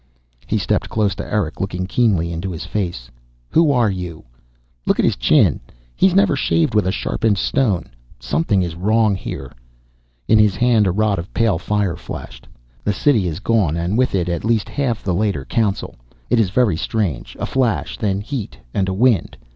He 0.47 0.57
stepped 0.57 0.89
close 0.89 1.13
to 1.13 1.31
Erick, 1.31 1.61
looking 1.61 1.85
keenly 1.85 2.31
into 2.33 2.49
his 2.49 2.65
face. 2.65 3.11
"Who 3.51 3.71
are 3.71 3.91
you? 3.91 4.23
Look 4.87 4.97
at 4.97 5.05
his 5.05 5.15
chin 5.15 5.59
he 5.95 6.11
never 6.11 6.35
shaved 6.35 6.73
with 6.73 6.87
a 6.87 6.91
sharpened 6.91 7.37
stone! 7.37 7.83
Something 8.19 8.63
is 8.63 8.73
wrong 8.73 9.13
here." 9.13 9.51
In 10.27 10.39
his 10.39 10.55
hand 10.55 10.87
a 10.87 10.91
rod 10.91 11.19
of 11.19 11.31
pale 11.35 11.59
fire 11.59 11.95
flashed. 11.95 12.47
"The 12.83 12.93
City 12.93 13.27
is 13.27 13.39
gone, 13.39 13.77
and 13.77 13.95
with 13.95 14.15
it 14.15 14.27
at 14.27 14.43
least 14.43 14.69
half 14.69 15.03
the 15.03 15.13
Leiter 15.13 15.45
Council. 15.45 15.93
It 16.31 16.39
is 16.39 16.49
very 16.49 16.77
strange, 16.77 17.37
a 17.39 17.45
flash, 17.45 17.95
then 17.99 18.21
heat, 18.21 18.57
and 18.73 18.89
a 18.89 18.95
wind. 18.95 19.37